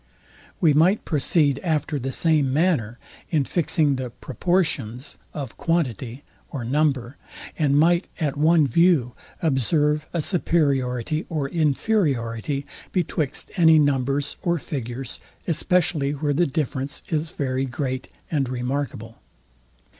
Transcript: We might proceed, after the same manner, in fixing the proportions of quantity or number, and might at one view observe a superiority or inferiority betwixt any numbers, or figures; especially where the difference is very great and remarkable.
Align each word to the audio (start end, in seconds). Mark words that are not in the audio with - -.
We 0.59 0.73
might 0.73 1.05
proceed, 1.05 1.59
after 1.61 1.99
the 1.99 2.11
same 2.11 2.51
manner, 2.51 2.97
in 3.29 3.45
fixing 3.45 3.97
the 3.97 4.09
proportions 4.09 5.19
of 5.31 5.57
quantity 5.57 6.23
or 6.49 6.65
number, 6.65 7.17
and 7.55 7.77
might 7.77 8.07
at 8.19 8.35
one 8.35 8.65
view 8.65 9.13
observe 9.43 10.07
a 10.11 10.19
superiority 10.19 11.27
or 11.29 11.47
inferiority 11.47 12.65
betwixt 12.91 13.51
any 13.57 13.77
numbers, 13.77 14.37
or 14.41 14.57
figures; 14.57 15.19
especially 15.47 16.13
where 16.13 16.33
the 16.33 16.47
difference 16.47 17.03
is 17.09 17.33
very 17.33 17.65
great 17.65 18.07
and 18.31 18.49
remarkable. 18.49 19.19